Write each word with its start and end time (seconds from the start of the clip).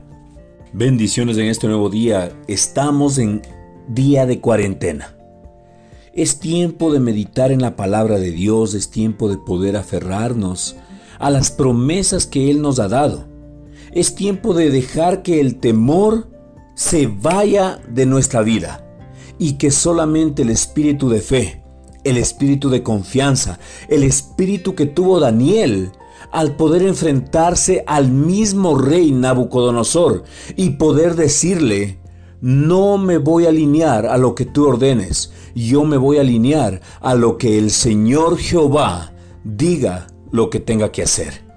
Bendiciones 0.72 1.38
en 1.38 1.48
este 1.48 1.68
nuevo 1.68 1.90
día. 1.90 2.32
Estamos 2.48 3.18
en 3.18 3.42
día 3.90 4.26
de 4.26 4.40
cuarentena. 4.40 5.19
Es 6.14 6.40
tiempo 6.40 6.92
de 6.92 7.00
meditar 7.00 7.52
en 7.52 7.62
la 7.62 7.76
palabra 7.76 8.18
de 8.18 8.32
Dios, 8.32 8.74
es 8.74 8.90
tiempo 8.90 9.30
de 9.30 9.38
poder 9.38 9.78
aferrarnos 9.78 10.76
a 11.20 11.30
las 11.30 11.52
promesas 11.52 12.26
que 12.26 12.50
Él 12.50 12.62
nos 12.62 12.80
ha 12.80 12.88
dado. 12.88 13.28
Es 13.92 14.16
tiempo 14.16 14.54
de 14.56 14.72
dejar 14.72 15.22
que 15.22 15.40
el 15.40 15.60
temor 15.60 16.30
se 16.74 17.08
vaya 17.08 17.80
de 17.90 18.06
nuestra 18.08 18.42
vida 18.42 18.86
y 19.38 19.54
que 19.54 19.70
solamente 19.70 20.42
el 20.42 20.50
espíritu 20.50 21.10
de 21.10 21.22
fe, 21.22 21.64
el 22.04 22.18
espíritu 22.18 22.70
de 22.70 22.82
confianza, 22.82 23.60
el 23.88 24.04
espíritu 24.04 24.74
que 24.74 24.88
tuvo 24.88 25.20
Daniel 25.20 25.92
al 26.32 26.56
poder 26.56 26.84
enfrentarse 26.84 27.84
al 27.86 28.12
mismo 28.12 28.78
rey 28.78 29.12
Nabucodonosor 29.12 30.24
y 30.56 30.72
poder 30.72 31.16
decirle, 31.16 32.00
no 32.42 32.98
me 32.98 33.18
voy 33.18 33.46
a 33.46 33.50
alinear 33.50 34.06
a 34.06 34.18
lo 34.18 34.36
que 34.36 34.46
tú 34.46 34.68
ordenes, 34.68 35.32
yo 35.56 35.84
me 35.84 35.98
voy 35.98 36.18
a 36.18 36.22
alinear 36.22 36.82
a 37.02 37.16
lo 37.16 37.38
que 37.38 37.58
el 37.58 37.72
Señor 37.72 38.38
Jehová 38.38 39.14
diga 39.44 40.08
lo 40.32 40.50
que 40.50 40.60
tenga 40.60 40.92
que 40.92 41.04
hacer. 41.04 41.50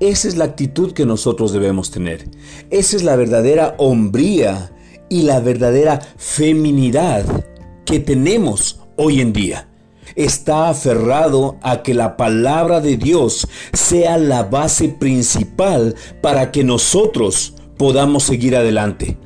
Esa 0.00 0.28
es 0.28 0.36
la 0.36 0.44
actitud 0.44 0.92
que 0.92 1.06
nosotros 1.06 1.52
debemos 1.52 1.90
tener. 1.90 2.28
Esa 2.70 2.96
es 2.96 3.02
la 3.04 3.16
verdadera 3.16 3.74
hombría 3.78 4.72
y 5.08 5.22
la 5.22 5.40
verdadera 5.40 6.00
feminidad 6.16 7.24
que 7.84 8.00
tenemos 8.00 8.80
hoy 8.96 9.20
en 9.20 9.32
día. 9.32 9.68
Está 10.16 10.68
aferrado 10.68 11.56
a 11.62 11.82
que 11.82 11.94
la 11.94 12.16
palabra 12.16 12.80
de 12.80 12.96
Dios 12.96 13.48
sea 13.72 14.18
la 14.18 14.42
base 14.44 14.88
principal 14.88 15.94
para 16.20 16.52
que 16.52 16.64
nosotros 16.64 17.54
podamos 17.76 18.24
seguir 18.24 18.56
adelante. 18.56 19.16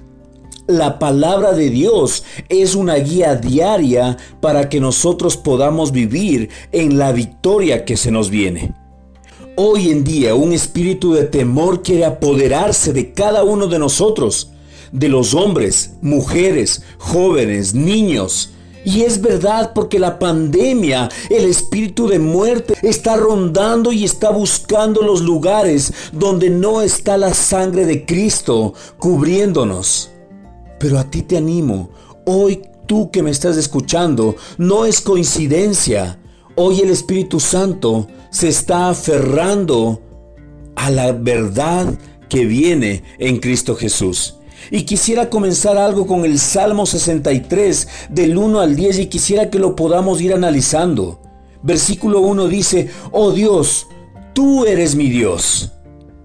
La 0.69 0.99
palabra 0.99 1.55
de 1.55 1.71
Dios 1.71 2.25
es 2.51 2.75
una 2.75 2.97
guía 2.97 3.37
diaria 3.37 4.19
para 4.43 4.69
que 4.69 4.81
nosotros 4.81 5.39
podamos 5.39 5.93
vivir 5.93 6.51
en 6.73 6.99
la 6.99 7.11
victoria 7.13 7.87
que 7.87 7.97
se 7.97 8.11
nos 8.11 8.29
viene. 8.29 8.75
Hoy 9.57 9.89
en 9.89 10.05
día 10.05 10.35
un 10.35 10.53
espíritu 10.53 11.15
de 11.15 11.25
temor 11.25 11.83
quiere 11.83 12.05
apoderarse 12.05 12.93
de 12.93 13.15
cada 13.15 13.45
uno 13.45 13.67
de 13.67 13.79
nosotros, 13.79 14.53
de 14.93 15.09
los 15.09 15.33
hombres, 15.33 15.93
mujeres, 16.03 16.83
jóvenes, 16.99 17.73
niños. 17.73 18.51
Y 18.85 19.05
es 19.05 19.23
verdad 19.23 19.73
porque 19.75 19.99
la 19.99 20.19
pandemia, 20.19 21.09
el 21.31 21.47
espíritu 21.47 22.07
de 22.09 22.19
muerte 22.19 22.75
está 22.83 23.17
rondando 23.17 23.91
y 23.91 24.05
está 24.05 24.29
buscando 24.29 25.01
los 25.01 25.23
lugares 25.23 25.95
donde 26.13 26.51
no 26.51 26.83
está 26.83 27.17
la 27.17 27.33
sangre 27.33 27.87
de 27.87 28.05
Cristo 28.05 28.75
cubriéndonos. 28.99 30.11
Pero 30.79 30.99
a 30.99 31.11
ti 31.11 31.23
te 31.23 31.37
animo, 31.37 31.91
hoy 32.25 32.63
tú 32.87 33.11
que 33.11 33.23
me 33.23 33.31
estás 33.31 33.57
escuchando, 33.57 34.37
no 34.57 34.85
es 34.85 35.01
coincidencia. 35.01 36.19
Hoy 36.55 36.81
el 36.81 36.91
Espíritu 36.91 37.41
Santo 37.41 38.09
se 38.31 38.49
está 38.49 38.89
aferrando 38.89 40.01
a 40.75 40.91
la 40.91 41.13
verdad 41.13 41.99
que 42.29 42.45
viene 42.45 43.03
en 43.19 43.39
Cristo 43.39 43.75
Jesús. 43.77 44.37
Y 44.71 44.83
quisiera 44.83 45.31
comenzar 45.31 45.79
algo 45.79 46.07
con 46.07 46.25
el 46.25 46.39
Salmo 46.39 46.85
63 46.85 47.89
del 48.11 48.37
1 48.37 48.61
al 48.61 48.77
10 48.77 48.99
y 48.99 49.07
quisiera 49.07 49.51
que 49.51 49.59
lo 49.59 49.77
podamos 49.77 50.21
ir 50.21 50.35
analizando. 50.35 51.21
Versículo 51.63 52.21
1 52.21 52.49
dice, 52.49 52.91
oh 53.13 53.33
Dios, 53.33 53.87
tú 54.35 54.65
eres 54.65 54.95
mi 54.95 55.09
Dios. 55.09 55.73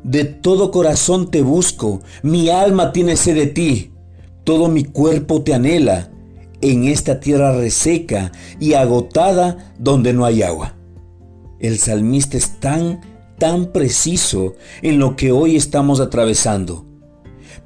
De 0.04 0.26
todo 0.26 0.72
corazón 0.72 1.32
te 1.32 1.42
busco, 1.42 2.02
mi 2.24 2.50
alma 2.50 2.92
tiene 2.92 3.16
sed 3.16 3.36
de 3.36 3.48
ti. 3.48 3.93
Todo 4.44 4.68
mi 4.68 4.84
cuerpo 4.84 5.42
te 5.42 5.54
anhela 5.54 6.12
en 6.62 6.86
esta 6.86 7.20
tierra 7.20 7.56
reseca 7.56 8.32
y 8.60 8.74
agotada 8.74 9.74
donde 9.78 10.14
no 10.14 10.26
hay 10.26 10.44
agua. 10.44 10.76
El 11.60 11.80
salmista 11.80 12.38
es 12.38 12.60
tan, 12.60 13.02
tan 13.38 13.72
preciso 13.72 14.56
en 14.82 15.00
lo 15.00 15.16
que 15.16 15.32
hoy 15.32 15.56
estamos 15.56 16.00
atravesando. 16.00 16.86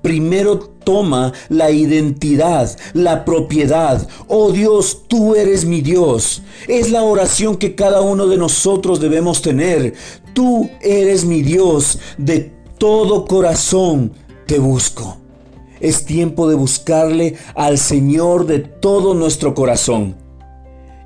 Primero 0.01 0.59
toma 0.59 1.33
la 1.49 1.71
identidad, 1.71 2.77
la 2.93 3.25
propiedad. 3.25 4.07
Oh 4.27 4.51
Dios, 4.51 5.03
tú 5.07 5.35
eres 5.35 5.65
mi 5.65 5.81
Dios. 5.81 6.43
Es 6.67 6.91
la 6.91 7.03
oración 7.03 7.57
que 7.57 7.75
cada 7.75 8.01
uno 8.01 8.27
de 8.27 8.37
nosotros 8.37 8.99
debemos 8.99 9.41
tener. 9.41 9.95
Tú 10.33 10.69
eres 10.81 11.25
mi 11.25 11.41
Dios. 11.41 11.99
De 12.17 12.51
todo 12.77 13.25
corazón 13.25 14.13
te 14.45 14.59
busco. 14.59 15.17
Es 15.79 16.05
tiempo 16.05 16.49
de 16.49 16.55
buscarle 16.55 17.35
al 17.55 17.77
Señor 17.77 18.45
de 18.45 18.59
todo 18.59 19.13
nuestro 19.13 19.53
corazón. 19.53 20.15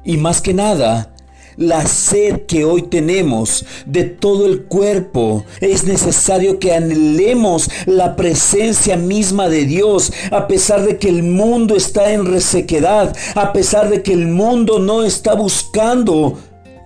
Y 0.04 0.18
más 0.18 0.42
que 0.42 0.54
nada, 0.54 1.12
la 1.58 1.86
sed 1.86 2.46
que 2.48 2.66
hoy 2.66 2.84
tenemos 2.84 3.66
de 3.86 4.04
todo 4.04 4.46
el 4.46 4.64
cuerpo. 4.64 5.44
Es 5.60 5.84
necesario 5.84 6.60
que 6.60 6.74
anhelemos 6.74 7.70
la 7.86 8.16
presencia 8.16 8.98
misma 8.98 9.50
de 9.50 9.66
Dios, 9.66 10.12
a 10.32 10.48
pesar 10.48 10.86
de 10.86 10.98
que 10.98 11.10
el 11.10 11.24
mundo 11.24 11.76
está 11.76 12.14
en 12.14 12.26
resequedad, 12.26 13.16
a 13.36 13.54
pesar 13.54 13.90
de 13.90 14.02
que 14.02 14.14
el 14.14 14.28
mundo 14.28 14.80
no 14.80 15.04
está 15.04 15.36
buscando 15.36 16.38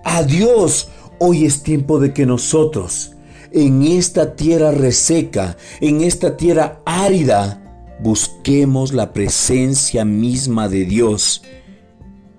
a 0.04 0.22
Dios. 0.22 0.88
Hoy 1.18 1.46
es 1.46 1.62
tiempo 1.62 1.98
de 1.98 2.12
que 2.12 2.26
nosotros, 2.26 3.12
en 3.52 3.82
esta 3.82 4.36
tierra 4.36 4.72
reseca, 4.72 5.56
en 5.80 6.02
esta 6.02 6.36
tierra 6.36 6.82
árida, 6.84 7.65
busquemos 8.00 8.92
la 8.92 9.12
presencia 9.12 10.04
misma 10.04 10.68
de 10.68 10.84
Dios 10.84 11.42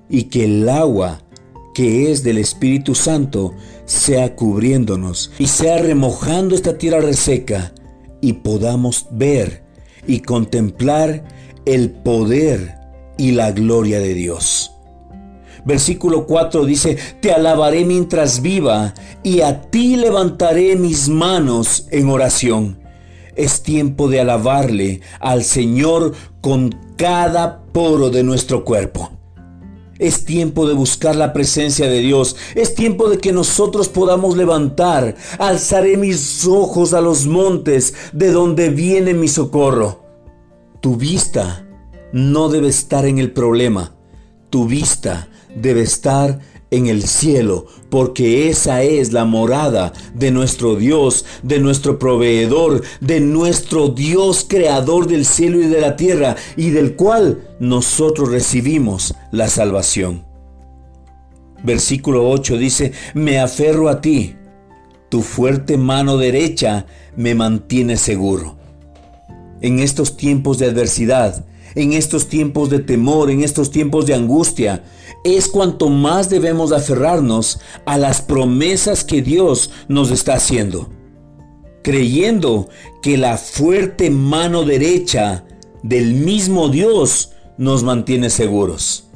y 0.10 0.24
que 0.24 0.46
el 0.46 0.68
agua 0.70 1.22
que 1.74 2.12
es 2.12 2.24
del 2.24 2.38
Espíritu 2.38 2.96
Santo 2.96 3.54
sea 3.86 4.36
cubriéndonos 4.36 5.32
y 5.38 5.48
sea 5.48 5.78
remojando 5.78 6.56
esta 6.56 6.78
tierra 6.78 7.00
reseca 7.00 7.74
y 8.22 8.34
podamos 8.34 9.08
ver 9.12 9.64
y 10.08 10.22
contemplar 10.22 11.24
el 11.66 11.92
poder 11.92 12.78
y 13.18 13.32
la 13.32 13.52
gloria 13.52 14.00
de 14.00 14.14
Dios. 14.14 14.72
Versículo 15.66 16.26
4 16.26 16.66
dice, 16.66 16.98
Te 17.22 17.32
alabaré 17.32 17.84
mientras 17.84 18.42
viva 18.42 18.94
y 19.22 19.42
a 19.42 19.62
ti 19.70 19.98
levantaré 19.98 20.78
mis 20.78 21.10
manos 21.10 21.88
en 21.92 22.10
oración. 22.10 22.80
Es 23.38 23.62
tiempo 23.62 24.10
de 24.10 24.20
alabarle 24.20 25.02
al 25.20 25.44
Señor 25.44 26.14
con 26.42 26.76
cada 26.98 27.62
poro 27.72 28.10
de 28.10 28.24
nuestro 28.24 28.66
cuerpo. 28.66 29.12
Es 30.00 30.26
tiempo 30.26 30.68
de 30.68 30.74
buscar 30.74 31.16
la 31.16 31.34
presencia 31.34 31.88
de 31.88 32.00
Dios. 32.00 32.36
Es 32.56 32.74
tiempo 32.74 33.10
de 33.10 33.20
que 33.20 33.32
nosotros 33.32 33.90
podamos 33.90 34.36
levantar. 34.36 35.16
Alzaré 35.38 35.98
mis 35.98 36.48
ojos 36.48 36.94
a 36.94 37.02
los 37.02 37.28
montes 37.28 37.94
de 38.12 38.32
donde 38.32 38.70
viene 38.70 39.14
mi 39.14 39.28
socorro. 39.28 40.04
Tu 40.82 40.96
vista 40.96 41.68
no 42.12 42.50
debe 42.50 42.70
estar 42.70 43.06
en 43.06 43.20
el 43.20 43.32
problema. 43.32 43.96
Tu 44.50 44.66
vista 44.66 45.28
debe 45.56 45.82
estar 45.82 46.40
en 46.72 46.88
el 46.88 47.04
cielo, 47.04 47.66
porque 47.90 48.50
esa 48.50 48.84
es 48.84 49.14
la 49.14 49.26
morada 49.26 49.94
de 50.14 50.32
nuestro 50.32 50.76
Dios, 50.76 51.26
de 51.44 51.60
nuestro 51.60 51.98
proveedor, 51.98 52.84
de 53.00 53.20
nuestro 53.20 53.90
Dios 53.90 54.46
creador 54.48 55.08
del 55.08 55.26
cielo 55.26 55.62
y 55.62 55.68
de 55.68 55.82
la 55.82 55.96
tierra, 55.96 56.36
y 56.56 56.72
del 56.72 56.96
cual 56.96 57.56
nosotros 57.60 58.30
recibimos 58.30 59.16
la 59.32 59.48
salvación. 59.48 60.26
Versículo 61.64 62.30
8 62.30 62.58
dice, 62.58 62.92
me 63.14 63.40
aferro 63.40 63.90
a 63.90 64.02
ti, 64.02 64.36
tu 65.10 65.22
fuerte 65.22 65.78
mano 65.78 66.18
derecha 66.18 66.86
me 67.16 67.34
mantiene 67.34 67.98
seguro. 67.98 68.58
En 69.62 69.80
estos 69.80 70.18
tiempos 70.18 70.60
de 70.60 70.68
adversidad, 70.68 71.46
en 71.78 71.94
estos 71.94 72.28
tiempos 72.28 72.72
de 72.72 72.80
temor, 72.80 73.30
en 73.30 73.44
estos 73.44 73.70
tiempos 73.70 74.08
de 74.08 74.16
angustia, 74.16 74.84
es 75.24 75.48
cuanto 75.48 75.90
más 75.90 76.28
debemos 76.28 76.72
aferrarnos 76.72 77.60
a 77.86 78.00
las 78.00 78.20
promesas 78.20 79.04
que 79.04 79.22
Dios 79.22 79.70
nos 79.88 80.10
está 80.10 80.34
haciendo, 80.34 80.90
creyendo 81.84 82.68
que 83.04 83.16
la 83.16 83.38
fuerte 83.38 84.10
mano 84.10 84.64
derecha 84.64 85.46
del 85.84 86.16
mismo 86.16 86.70
Dios 86.70 87.34
nos 87.60 87.84
mantiene 87.84 88.32
seguros. 88.32 89.10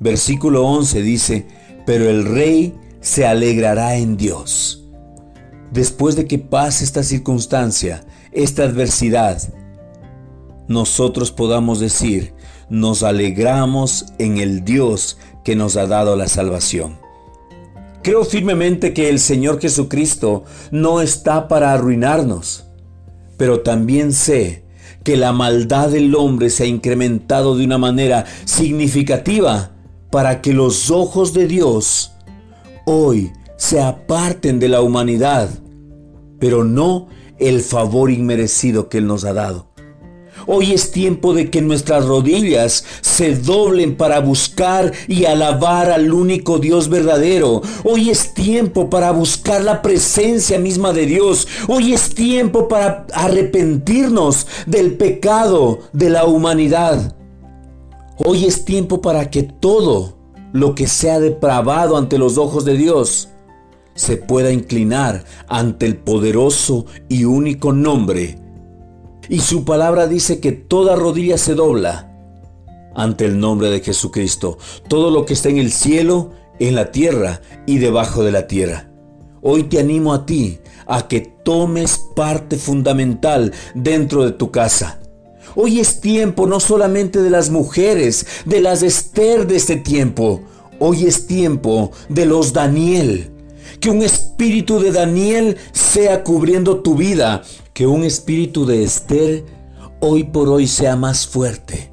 Versículo 0.00 0.66
11 0.66 1.02
dice, 1.02 1.46
pero 1.84 2.08
el 2.08 2.24
rey 2.24 2.74
se 3.00 3.26
alegrará 3.26 3.96
en 3.96 4.16
Dios. 4.16 4.88
Después 5.70 6.16
de 6.16 6.26
que 6.26 6.38
pase 6.38 6.82
esta 6.82 7.02
circunstancia, 7.02 8.06
esta 8.32 8.62
adversidad, 8.62 9.42
nosotros 10.68 11.30
podamos 11.32 11.80
decir, 11.80 12.34
nos 12.68 13.02
alegramos 13.02 14.06
en 14.18 14.38
el 14.38 14.64
Dios 14.64 15.18
que 15.44 15.56
nos 15.56 15.76
ha 15.76 15.86
dado 15.86 16.16
la 16.16 16.28
salvación. 16.28 16.98
Creo 18.02 18.24
firmemente 18.24 18.92
que 18.94 19.08
el 19.08 19.20
Señor 19.20 19.60
Jesucristo 19.60 20.44
no 20.70 21.00
está 21.00 21.46
para 21.46 21.72
arruinarnos, 21.72 22.64
pero 23.36 23.60
también 23.60 24.12
sé 24.12 24.64
que 25.04 25.16
la 25.16 25.32
maldad 25.32 25.90
del 25.90 26.14
hombre 26.14 26.50
se 26.50 26.64
ha 26.64 26.66
incrementado 26.66 27.56
de 27.56 27.64
una 27.64 27.78
manera 27.78 28.24
significativa 28.44 29.72
para 30.10 30.40
que 30.40 30.52
los 30.52 30.90
ojos 30.90 31.32
de 31.32 31.46
Dios 31.46 32.12
hoy 32.86 33.32
se 33.56 33.80
aparten 33.80 34.58
de 34.58 34.68
la 34.68 34.80
humanidad, 34.80 35.48
pero 36.38 36.64
no 36.64 37.08
el 37.38 37.60
favor 37.60 38.10
inmerecido 38.10 38.88
que 38.88 38.98
Él 38.98 39.06
nos 39.06 39.24
ha 39.24 39.32
dado. 39.32 39.71
Hoy 40.46 40.72
es 40.72 40.90
tiempo 40.90 41.34
de 41.34 41.50
que 41.50 41.62
nuestras 41.62 42.04
rodillas 42.04 42.84
se 43.00 43.36
doblen 43.36 43.96
para 43.96 44.20
buscar 44.20 44.92
y 45.06 45.24
alabar 45.24 45.90
al 45.90 46.12
único 46.12 46.58
Dios 46.58 46.88
verdadero. 46.88 47.62
Hoy 47.84 48.10
es 48.10 48.34
tiempo 48.34 48.90
para 48.90 49.12
buscar 49.12 49.62
la 49.62 49.82
presencia 49.82 50.58
misma 50.58 50.92
de 50.92 51.06
Dios. 51.06 51.46
Hoy 51.68 51.92
es 51.92 52.14
tiempo 52.14 52.68
para 52.68 53.06
arrepentirnos 53.12 54.46
del 54.66 54.96
pecado 54.96 55.80
de 55.92 56.10
la 56.10 56.24
humanidad. 56.24 57.16
Hoy 58.24 58.44
es 58.44 58.64
tiempo 58.64 59.00
para 59.00 59.30
que 59.30 59.42
todo 59.44 60.18
lo 60.52 60.74
que 60.74 60.86
sea 60.86 61.20
depravado 61.20 61.96
ante 61.96 62.18
los 62.18 62.36
ojos 62.36 62.64
de 62.64 62.76
Dios 62.76 63.28
se 63.94 64.16
pueda 64.16 64.50
inclinar 64.50 65.24
ante 65.48 65.86
el 65.86 65.96
poderoso 65.96 66.86
y 67.08 67.24
único 67.24 67.72
nombre 67.72 68.41
y 69.28 69.40
su 69.40 69.64
palabra 69.64 70.06
dice 70.06 70.40
que 70.40 70.52
toda 70.52 70.96
rodilla 70.96 71.38
se 71.38 71.54
dobla 71.54 72.08
ante 72.94 73.24
el 73.24 73.38
nombre 73.38 73.70
de 73.70 73.80
Jesucristo. 73.80 74.58
Todo 74.88 75.10
lo 75.10 75.24
que 75.24 75.34
está 75.34 75.48
en 75.48 75.58
el 75.58 75.72
cielo, 75.72 76.30
en 76.58 76.74
la 76.74 76.90
tierra 76.90 77.40
y 77.66 77.78
debajo 77.78 78.22
de 78.22 78.32
la 78.32 78.46
tierra. 78.46 78.90
Hoy 79.40 79.64
te 79.64 79.80
animo 79.80 80.14
a 80.14 80.26
ti 80.26 80.58
a 80.86 81.08
que 81.08 81.20
tomes 81.20 82.00
parte 82.14 82.56
fundamental 82.56 83.52
dentro 83.74 84.24
de 84.24 84.32
tu 84.32 84.50
casa. 84.50 85.00
Hoy 85.54 85.80
es 85.80 86.00
tiempo 86.00 86.46
no 86.46 86.60
solamente 86.60 87.20
de 87.22 87.30
las 87.30 87.50
mujeres, 87.50 88.26
de 88.44 88.60
las 88.60 88.82
Esther 88.82 89.46
de 89.46 89.56
este 89.56 89.76
tiempo. 89.76 90.42
Hoy 90.78 91.06
es 91.06 91.26
tiempo 91.26 91.92
de 92.08 92.26
los 92.26 92.52
Daniel. 92.52 93.30
Que 93.80 93.90
un 93.90 94.02
espíritu 94.02 94.78
de 94.78 94.92
Daniel 94.92 95.56
sea 95.72 96.22
cubriendo 96.22 96.80
tu 96.80 96.94
vida 96.94 97.42
que 97.74 97.86
un 97.86 98.04
espíritu 98.04 98.66
de 98.66 98.82
Esther 98.82 99.44
hoy 100.00 100.24
por 100.24 100.48
hoy 100.48 100.66
sea 100.66 100.96
más 100.96 101.26
fuerte. 101.26 101.90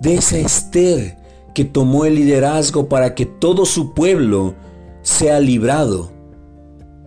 De 0.00 0.14
esa 0.14 0.38
Esther 0.38 1.16
que 1.54 1.64
tomó 1.64 2.04
el 2.04 2.16
liderazgo 2.16 2.88
para 2.88 3.14
que 3.14 3.26
todo 3.26 3.64
su 3.64 3.94
pueblo 3.94 4.54
sea 5.02 5.40
librado. 5.40 6.12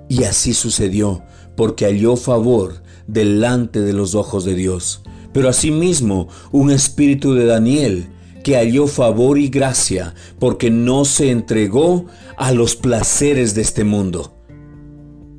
Y 0.07 0.23
así 0.23 0.53
sucedió, 0.53 1.23
porque 1.55 1.85
halló 1.85 2.15
favor 2.15 2.83
delante 3.07 3.81
de 3.81 3.93
los 3.93 4.15
ojos 4.15 4.45
de 4.45 4.55
Dios. 4.55 5.01
Pero 5.33 5.49
asimismo 5.49 6.27
un 6.51 6.71
espíritu 6.71 7.33
de 7.33 7.45
Daniel 7.45 8.07
que 8.43 8.55
halló 8.55 8.87
favor 8.87 9.39
y 9.39 9.49
gracia, 9.49 10.13
porque 10.39 10.69
no 10.69 11.03
se 11.03 11.31
entregó 11.31 12.05
a 12.37 12.51
los 12.51 12.75
placeres 12.75 13.55
de 13.55 13.61
este 13.63 13.83
mundo. 13.83 14.34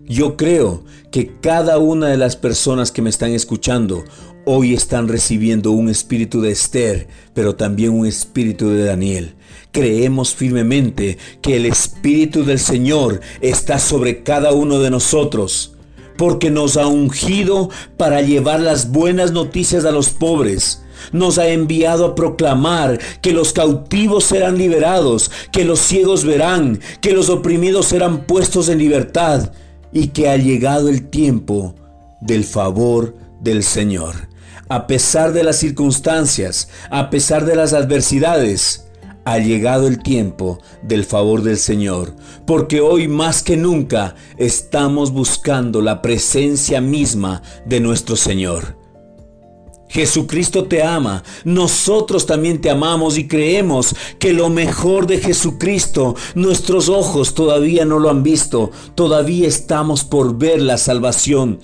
Yo 0.08 0.36
creo 0.36 0.84
que 1.10 1.32
cada 1.40 1.78
una 1.78 2.06
de 2.06 2.16
las 2.16 2.36
personas 2.36 2.92
que 2.92 3.02
me 3.02 3.10
están 3.10 3.32
escuchando 3.32 4.04
hoy 4.44 4.72
están 4.72 5.08
recibiendo 5.08 5.72
un 5.72 5.88
espíritu 5.88 6.40
de 6.40 6.52
Esther, 6.52 7.08
pero 7.34 7.56
también 7.56 7.90
un 7.90 8.06
espíritu 8.06 8.68
de 8.68 8.84
Daniel. 8.84 9.34
Creemos 9.72 10.32
firmemente 10.32 11.18
que 11.42 11.56
el 11.56 11.66
espíritu 11.66 12.44
del 12.44 12.60
Señor 12.60 13.20
está 13.40 13.80
sobre 13.80 14.22
cada 14.22 14.52
uno 14.52 14.78
de 14.78 14.90
nosotros, 14.90 15.74
porque 16.16 16.50
nos 16.50 16.76
ha 16.76 16.86
ungido 16.86 17.68
para 17.96 18.22
llevar 18.22 18.60
las 18.60 18.92
buenas 18.92 19.32
noticias 19.32 19.84
a 19.84 19.90
los 19.90 20.10
pobres. 20.10 20.84
Nos 21.10 21.36
ha 21.38 21.48
enviado 21.48 22.06
a 22.06 22.14
proclamar 22.14 23.00
que 23.22 23.32
los 23.32 23.52
cautivos 23.52 24.22
serán 24.22 24.56
liberados, 24.56 25.32
que 25.50 25.64
los 25.64 25.80
ciegos 25.80 26.24
verán, 26.24 26.78
que 27.00 27.12
los 27.12 27.28
oprimidos 27.28 27.86
serán 27.86 28.24
puestos 28.24 28.68
en 28.68 28.78
libertad 28.78 29.50
y 29.92 30.08
que 30.08 30.28
ha 30.28 30.36
llegado 30.36 30.88
el 30.88 31.08
tiempo 31.08 31.74
del 32.20 32.44
favor 32.44 33.16
del 33.40 33.62
Señor. 33.62 34.28
A 34.68 34.86
pesar 34.86 35.32
de 35.32 35.44
las 35.44 35.56
circunstancias, 35.56 36.68
a 36.90 37.10
pesar 37.10 37.44
de 37.44 37.54
las 37.54 37.72
adversidades, 37.72 38.86
ha 39.24 39.38
llegado 39.38 39.88
el 39.88 40.02
tiempo 40.02 40.60
del 40.82 41.04
favor 41.04 41.42
del 41.42 41.56
Señor, 41.56 42.14
porque 42.46 42.80
hoy 42.80 43.08
más 43.08 43.42
que 43.42 43.56
nunca 43.56 44.14
estamos 44.36 45.12
buscando 45.12 45.82
la 45.82 46.00
presencia 46.00 46.80
misma 46.80 47.42
de 47.64 47.80
nuestro 47.80 48.14
Señor. 48.14 48.85
Jesucristo 49.88 50.64
te 50.64 50.82
ama, 50.82 51.22
nosotros 51.44 52.26
también 52.26 52.60
te 52.60 52.70
amamos 52.70 53.18
y 53.18 53.28
creemos 53.28 53.94
que 54.18 54.32
lo 54.32 54.48
mejor 54.48 55.06
de 55.06 55.18
Jesucristo, 55.18 56.16
nuestros 56.34 56.88
ojos 56.88 57.34
todavía 57.34 57.84
no 57.84 57.98
lo 57.98 58.10
han 58.10 58.22
visto, 58.22 58.70
todavía 58.94 59.48
estamos 59.48 60.04
por 60.04 60.36
ver 60.36 60.60
la 60.60 60.76
salvación 60.76 61.60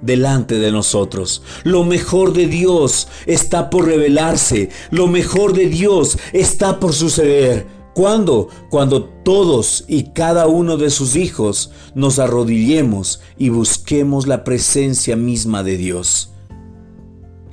delante 0.00 0.58
de 0.58 0.70
nosotros. 0.70 1.42
Lo 1.64 1.84
mejor 1.84 2.32
de 2.32 2.46
Dios 2.46 3.08
está 3.26 3.70
por 3.70 3.86
revelarse, 3.86 4.70
lo 4.90 5.06
mejor 5.06 5.52
de 5.52 5.66
Dios 5.66 6.18
está 6.32 6.78
por 6.78 6.92
suceder. 6.92 7.66
¿Cuándo? 7.94 8.48
Cuando 8.68 9.04
todos 9.04 9.84
y 9.88 10.12
cada 10.12 10.46
uno 10.48 10.76
de 10.76 10.90
sus 10.90 11.16
hijos 11.16 11.70
nos 11.94 12.18
arrodillemos 12.18 13.22
y 13.38 13.48
busquemos 13.48 14.26
la 14.26 14.44
presencia 14.44 15.16
misma 15.16 15.62
de 15.62 15.78
Dios. 15.78 16.35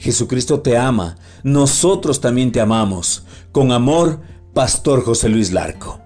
Jesucristo 0.03 0.59
te 0.59 0.77
ama, 0.77 1.15
nosotros 1.43 2.19
también 2.19 2.51
te 2.51 2.59
amamos. 2.59 3.23
Con 3.53 3.71
amor, 3.71 4.19
Pastor 4.53 5.01
José 5.01 5.29
Luis 5.29 5.53
Larco. 5.53 6.01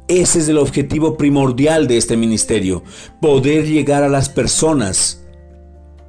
Ese 0.09 0.39
es 0.39 0.49
el 0.49 0.59
objetivo 0.59 1.17
primordial 1.17 1.87
de 1.87 1.99
este 1.99 2.17
ministerio, 2.17 2.83
poder 3.21 3.67
llegar 3.67 4.03
a 4.03 4.09
las 4.09 4.29
personas, 4.29 5.25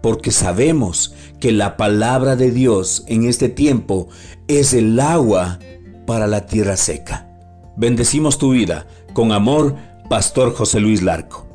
porque 0.02 0.32
sabemos 0.32 1.14
que 1.40 1.52
la 1.52 1.76
palabra 1.76 2.36
de 2.36 2.52
Dios 2.52 3.04
en 3.08 3.26
este 3.26 3.50
tiempo 3.50 4.08
es 4.48 4.74
el 4.74 5.00
agua 5.00 5.60
para 6.06 6.28
la 6.28 6.46
tierra 6.46 6.78
seca. 6.78 7.30
Bendecimos 7.76 8.38
tu 8.38 8.52
vida. 8.52 8.88
Con 9.14 9.32
amor, 9.32 9.76
Pastor 10.10 10.54
José 10.54 10.80
Luis 10.80 11.02
Larco. 11.02 11.49